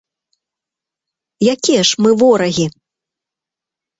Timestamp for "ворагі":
2.21-2.65